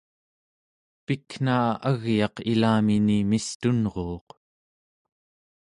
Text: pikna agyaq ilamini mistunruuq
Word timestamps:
pikna 1.05 1.57
agyaq 1.89 2.35
ilamini 2.51 3.17
mistunruuq 3.29 4.27